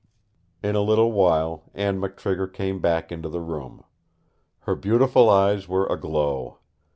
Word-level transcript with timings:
In 0.63 0.73
a 0.75 0.81
little 0.81 1.11
while 1.11 1.69
Anne 1.75 2.01
McTrigger 2.01 2.51
came 2.51 2.81
back 2.81 3.11
into 3.11 3.29
the 3.29 3.39
room. 3.39 3.83
Her 4.61 4.73
beautiful 4.73 5.29
eyes 5.29 5.67
were 5.69 5.85
aglow. 5.85 6.57